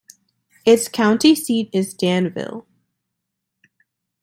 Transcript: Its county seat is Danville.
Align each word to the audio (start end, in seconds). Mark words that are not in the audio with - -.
Its 0.65 0.87
county 0.87 1.35
seat 1.35 1.69
is 1.71 1.93
Danville. 1.93 2.65